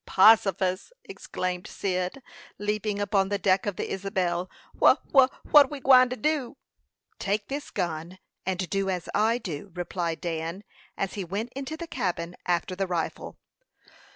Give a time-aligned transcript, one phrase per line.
[0.07, 2.23] "Possifus!" exclaimed Cyd,
[2.57, 4.49] leaping upon the deck of the Isabel.
[4.73, 6.57] "Wha wha what we gwine to do?"
[7.19, 10.63] "Take this gun, and do as I do," replied Dan,
[10.97, 13.37] as he went into the cabin after the rifle.